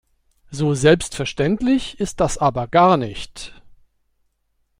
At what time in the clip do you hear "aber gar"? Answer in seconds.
2.39-2.97